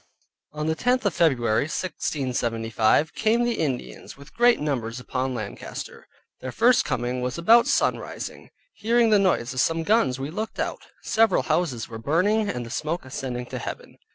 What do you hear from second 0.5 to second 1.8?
On the tenth of February